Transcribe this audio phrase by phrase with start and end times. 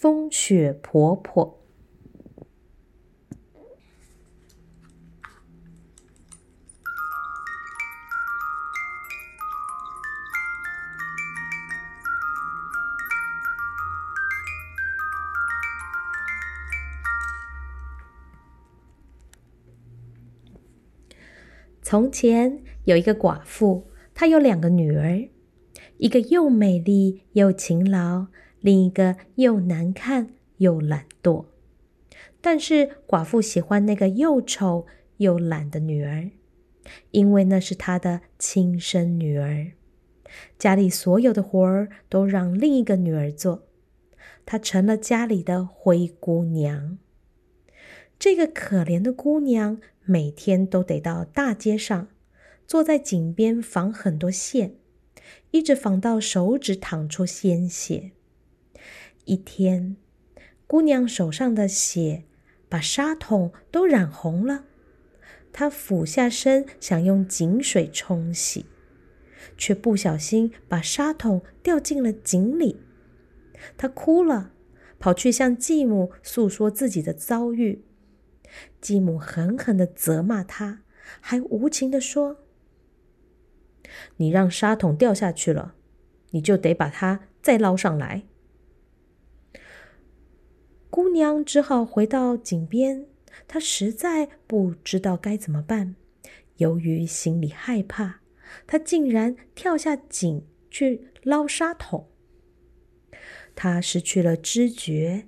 [0.00, 1.62] 风雪婆婆。
[21.82, 25.28] 从前有一个寡妇，她有两个女儿，
[25.98, 28.28] 一个又美丽又勤劳，
[28.60, 31.46] 另一个又难看又懒惰。
[32.40, 34.86] 但是寡妇喜欢那个又丑
[35.18, 36.30] 又懒的女儿，
[37.10, 39.72] 因为那是她的亲生女儿。
[40.58, 43.66] 家里所有的活儿都让另一个女儿做，
[44.46, 46.98] 她成了家里的灰姑娘。
[48.18, 49.80] 这个可怜的姑娘。
[50.06, 52.08] 每天都得到大街上，
[52.66, 54.74] 坐在井边纺很多线，
[55.52, 58.10] 一直纺到手指淌出鲜血。
[59.30, 59.96] 一天，
[60.66, 62.24] 姑娘手上的血
[62.68, 64.64] 把纱筒都染红了。
[65.52, 68.66] 她俯下身想用井水冲洗，
[69.56, 72.80] 却不小心把纱筒掉进了井里。
[73.76, 74.50] 她哭了，
[74.98, 77.84] 跑去向继母诉说自己的遭遇。
[78.80, 80.82] 继母狠狠的责骂他，
[81.20, 82.38] 还无情的说
[84.18, 85.76] ：“你让沙桶掉下去了，
[86.30, 88.24] 你就得把它再捞上来。”
[90.90, 93.06] 姑娘只好回到井边，
[93.48, 95.94] 她实在不知道该怎么办。
[96.56, 98.20] 由于心里害怕，
[98.66, 102.08] 她竟然跳下井去捞沙桶。
[103.54, 105.26] 她失去了知觉，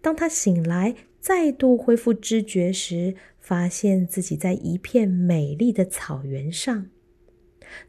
[0.00, 0.96] 当她醒来。
[1.22, 6.88] 再度恢复知觉时，发现自己在一片美丽的草原上，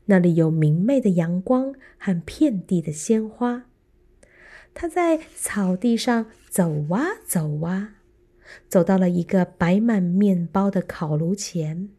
[0.06, 3.66] 那里有明媚的阳光和遍地的鲜花。
[4.74, 7.96] 他在草地上走啊走啊，
[8.68, 11.90] 走到了一个摆满面包的烤炉前。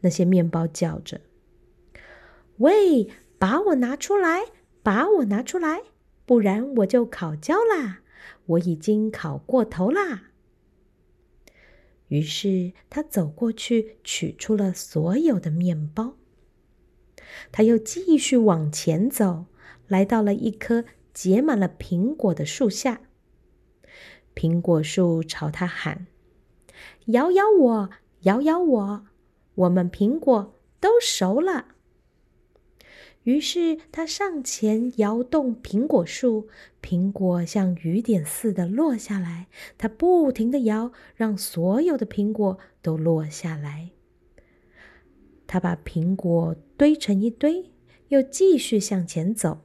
[0.00, 1.20] 那些面包叫着
[2.58, 3.08] ：“喂，
[3.38, 4.46] 把我拿出来，
[4.82, 5.82] 把我拿出来，
[6.26, 8.02] 不然我就烤焦啦！
[8.46, 10.30] 我已经烤过头啦。”
[12.08, 16.16] 于是他走过去，取出了所有的面包。
[17.52, 19.46] 他又继续往前走，
[19.86, 23.00] 来到了一棵结满了苹果的树下。
[24.34, 26.06] 苹果树朝他喊
[27.06, 27.90] ：“摇摇我，
[28.22, 29.06] 摇摇我，
[29.54, 31.66] 我们苹果都熟了。”
[33.24, 36.48] 于是他上前摇动苹果树，
[36.80, 39.48] 苹果像雨点似的落下来。
[39.76, 43.90] 他不停的摇，让所有的苹果都落下来。
[45.46, 47.70] 他把苹果堆成一堆，
[48.08, 49.60] 又继续向前走。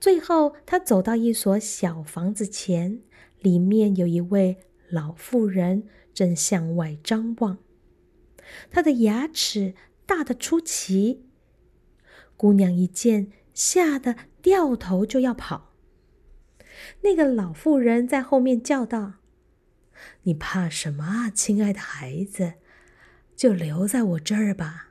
[0.00, 3.00] 最后，他走到一所小房子前，
[3.40, 4.58] 里面有一位
[4.88, 7.58] 老妇人正向外张望，
[8.70, 9.74] 她的牙齿
[10.06, 11.26] 大得出奇。
[12.36, 15.74] 姑娘一见，吓得掉头就要跑。
[17.02, 19.14] 那个老妇人在后面叫道
[20.22, 22.54] ：“你怕什么啊，亲爱的孩子？
[23.34, 24.87] 就留在我这儿吧。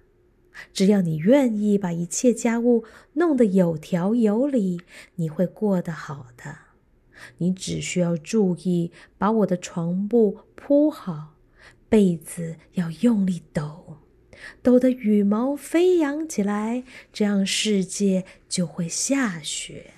[0.73, 4.81] 只要你愿意把一切家务弄得有条有理，
[5.15, 6.57] 你会过得好的。
[7.37, 11.35] 你只需要注意把我的床铺铺好，
[11.89, 13.97] 被子要用力抖。”
[14.61, 19.93] 抖得羽毛飞扬起来，这样世界就会下雪。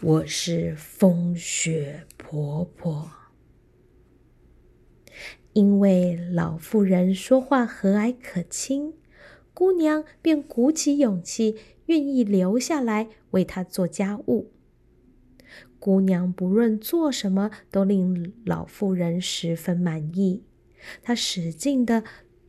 [0.00, 3.10] 我是风雪婆婆。
[5.52, 8.94] 因为老妇人说话和蔼可亲，
[9.54, 11.56] 姑娘便鼓起勇气，
[11.86, 14.50] 愿意留下来为他做家务。
[15.78, 20.42] 姑娘不论做什么，都令老妇人十分满意。
[21.02, 22.04] 她使劲的。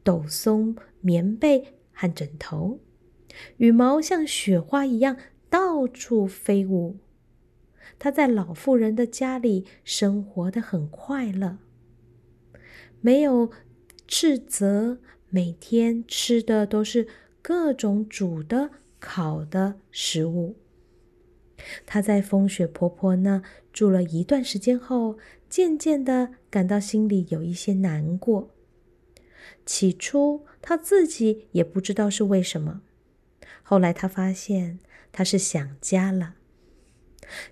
[0.05, 2.79] 抖松棉被和枕头，
[3.57, 5.17] 羽毛像雪花一样
[5.49, 6.97] 到处飞舞。
[7.97, 11.57] 她在老妇人的家里生活的很快乐，
[13.01, 13.49] 没有
[14.07, 14.99] 斥责，
[15.35, 17.09] 每天吃的都是
[17.41, 18.69] 各种煮的、
[19.01, 20.55] 烤的食物。
[21.85, 23.43] 他在风雪婆婆那
[23.73, 25.17] 住了一段时间后，
[25.49, 28.55] 渐渐的感到心里有一些难过。
[29.65, 32.81] 起初他自己也不知道是为什么，
[33.61, 34.79] 后来他发现
[35.11, 36.35] 他是想家了。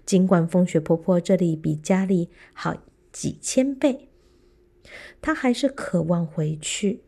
[0.06, 2.78] 尽管风雪婆婆这里比家里好
[3.12, 4.08] 几千倍，
[5.22, 7.02] 他还是渴望回去。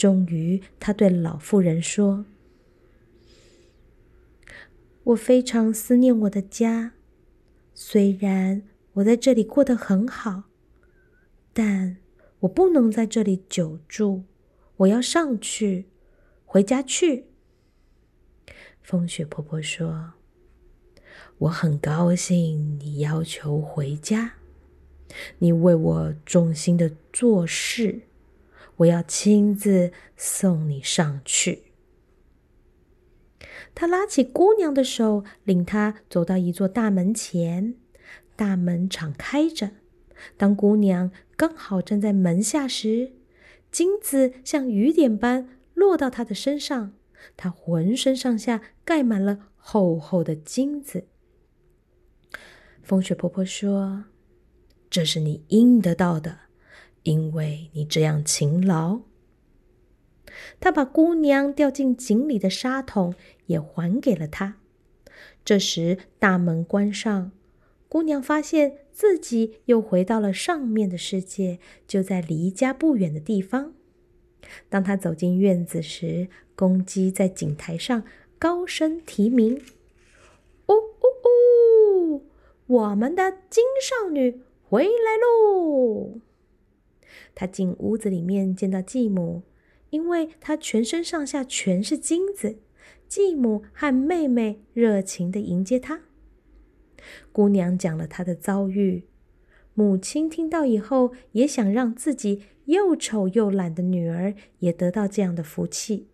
[0.00, 2.24] 终于，他对老妇人说
[5.04, 6.92] ：“我非常思念我的家，
[7.74, 8.62] 虽然
[8.94, 10.44] 我在这里过得很好，
[11.52, 11.98] 但
[12.38, 14.22] 我不能在这里久住，
[14.78, 15.90] 我要上去，
[16.46, 17.26] 回家去。”
[18.80, 20.14] 风雪婆婆说
[21.36, 24.36] ：“我很高兴你要求回家，
[25.40, 28.00] 你为我忠心的做事，
[28.80, 31.64] 我要亲自送你上去。”
[33.74, 37.76] 他拉起姑娘的手，领她走到一座大门前。
[38.36, 39.72] 大门敞开着，
[40.36, 43.12] 当姑娘刚好站在门下时，
[43.70, 46.94] 金子像雨点般落到她的身上。
[47.36, 51.06] 她浑身上下盖满了厚厚的金子。
[52.82, 54.04] 风雪婆婆说
[54.88, 56.38] ：“这是你应得到的，
[57.02, 59.00] 因为你这样勤劳。”
[60.60, 63.14] 她把姑娘掉进井里的沙桶
[63.46, 64.56] 也还给了她。
[65.44, 67.32] 这时大门关上，
[67.88, 73.72] 姑娘发现自己又回到了上面的世界，就在离家不远的地方。
[74.68, 78.04] 当她走进院子时，公鸡在井台上
[78.38, 79.60] 高声啼鸣
[80.68, 82.26] ：“呜呜呜！
[82.66, 86.20] 我们的金少女回来喽！”
[87.34, 89.42] 她进屋子里面，见到继母，
[89.90, 92.58] 因为她全身上下全是金子。
[93.08, 96.02] 继母和妹妹热情的迎接她。
[97.32, 99.04] 姑娘讲了她的遭遇，
[99.74, 106.06] 母亲听到以后，也想让自己又丑又懒的女儿也得到这样的福气。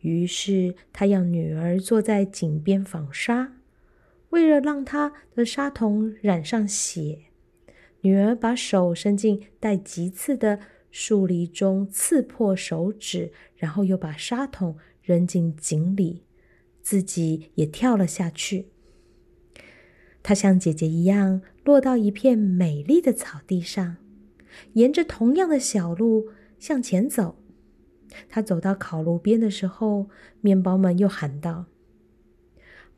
[0.00, 3.54] 于是，他让女儿坐在井边纺纱。
[4.30, 7.18] 为了让她的纱筒染上血，
[8.06, 10.60] 女儿把手伸进带棘刺的
[10.92, 16.22] 树篱中，刺破手指，然后又把沙桶扔进井里，
[16.82, 18.68] 自己也跳了下去。
[20.22, 23.96] 她像姐姐一样，落到一片美丽的草地上，
[24.74, 26.28] 沿着同样的小路
[26.60, 27.42] 向前走。
[28.28, 30.08] 她走到烤炉边的时候，
[30.40, 31.64] 面包们又喊道：“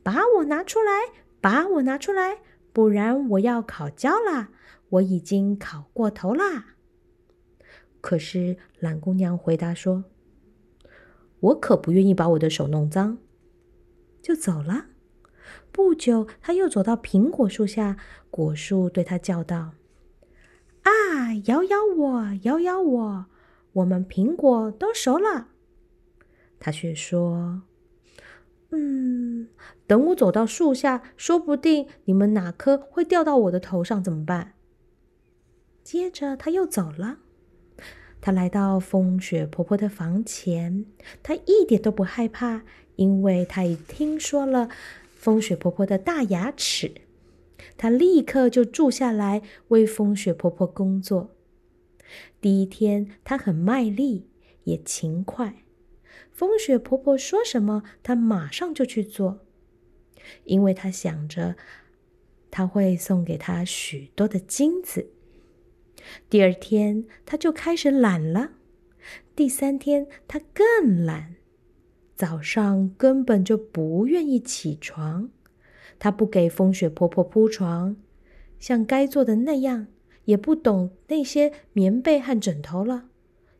[0.04, 0.92] 把我拿出来，
[1.40, 2.40] 把我拿出来，
[2.74, 4.50] 不然我要烤焦了。
[4.90, 6.76] 我已经烤过头啦。”
[8.00, 10.04] 可是懒姑娘回答说
[11.40, 13.18] ：“我可不愿意把我的手弄脏。”
[14.22, 14.86] 就走了。
[15.72, 17.96] 不久，他又走到苹果树下，
[18.30, 19.72] 果树对他叫道
[20.82, 23.26] ：“啊，摇摇我，摇摇我。”
[23.74, 25.48] 我们苹果都熟了，
[26.58, 27.62] 他却说
[28.70, 29.48] ：“嗯，
[29.86, 34.54] 等我走到树下，说不定你们哪颗会掉到我的头上，怎么办？”
[35.90, 37.20] 接着他又走了。
[38.20, 40.84] 他来到风雪婆婆的房前，
[41.22, 42.60] 他一点都不害怕，
[42.96, 44.68] 因为他已听说了
[45.16, 46.92] 风雪婆婆的大牙齿。
[47.78, 51.34] 他立刻就住下来为风雪婆婆工作。
[52.38, 54.26] 第一天，他很卖力，
[54.64, 55.64] 也勤快。
[56.30, 59.38] 风雪婆婆说什么，他马上就去做，
[60.44, 61.56] 因为他想着，
[62.50, 65.12] 她会送给她许多的金子。
[66.30, 68.52] 第二天，她就开始懒了。
[69.34, 71.36] 第三天，她更懒，
[72.14, 75.30] 早上根本就不愿意起床。
[75.98, 77.96] 她不给风雪婆婆铺床，
[78.58, 79.88] 像该做的那样。
[80.24, 83.08] 也不懂那些棉被和枕头了，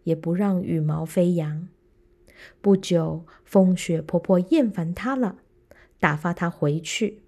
[0.02, 1.66] 也不让羽毛飞扬。
[2.60, 5.38] 不久，风雪婆婆厌烦她了，
[5.98, 7.22] 打发她回去。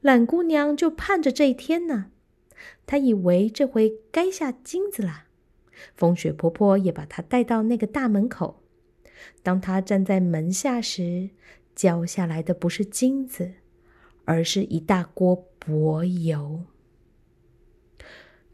[0.00, 2.12] 懒姑娘就盼着这一天呢。
[2.86, 5.24] 她以为这回该下金子了。
[5.94, 8.62] 风雪婆婆也把她带到那个大门口。
[9.42, 11.30] 当她站在门下时，
[11.74, 13.52] 浇下来的不是金子，
[14.24, 16.64] 而是一大锅薄油。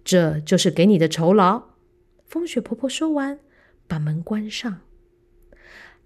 [0.05, 1.65] 这就是给你的酬劳。”
[2.27, 3.39] 风雪婆婆说完，
[3.87, 4.81] 把门关上。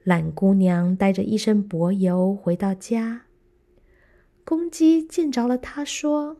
[0.03, 3.23] 懒姑娘带着一身薄油回到家。
[4.45, 6.39] 公鸡见着了她，说：“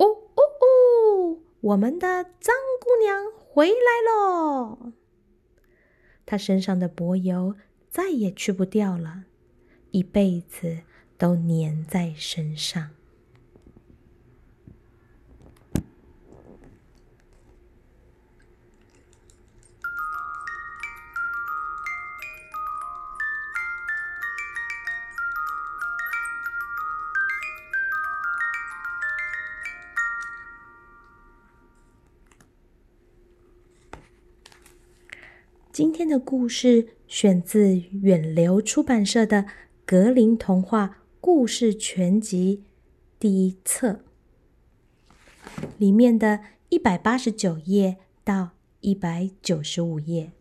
[0.00, 3.74] 哦哦哦，我们的脏姑娘回来
[4.08, 4.92] 喽！
[6.24, 7.54] 她身上的薄油
[7.88, 9.24] 再也去不掉了，
[9.90, 10.80] 一辈子
[11.18, 12.90] 都粘在身上。”
[35.80, 39.44] 今天的故事选自远流出版社的
[39.86, 42.64] 《格林童话故事全集》
[43.18, 44.00] 第一册
[45.78, 50.32] 里面的一百八十九页到一百九十五页。